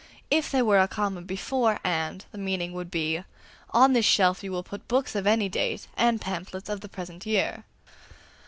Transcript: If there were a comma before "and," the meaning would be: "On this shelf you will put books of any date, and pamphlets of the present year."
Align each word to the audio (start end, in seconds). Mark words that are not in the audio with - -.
If 0.31 0.49
there 0.49 0.65
were 0.65 0.79
a 0.79 0.87
comma 0.87 1.21
before 1.21 1.79
"and," 1.83 2.25
the 2.31 2.39
meaning 2.39 2.73
would 2.73 2.89
be: 2.89 3.23
"On 3.69 3.93
this 3.93 4.03
shelf 4.03 4.43
you 4.43 4.51
will 4.51 4.63
put 4.63 4.87
books 4.87 5.13
of 5.13 5.27
any 5.27 5.47
date, 5.47 5.85
and 5.95 6.19
pamphlets 6.19 6.69
of 6.69 6.81
the 6.81 6.89
present 6.89 7.23
year." 7.27 7.65